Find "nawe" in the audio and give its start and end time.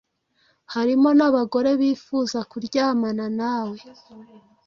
3.39-3.79